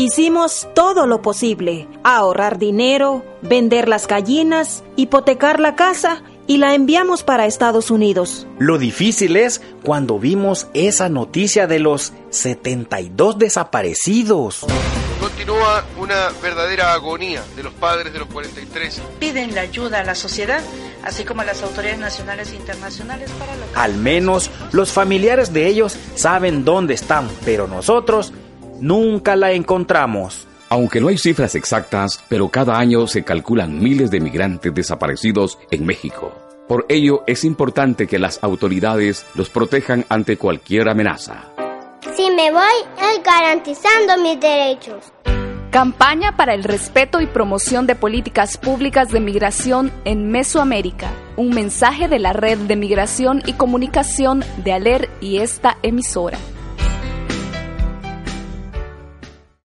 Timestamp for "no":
31.00-31.08